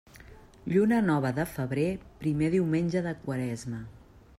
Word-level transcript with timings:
Lluna 0.75 1.01
nova 1.09 1.33
de 1.41 1.45
febrer, 1.57 1.85
primer 2.25 2.53
diumenge 2.59 3.09
de 3.11 3.17
quaresma. 3.29 3.89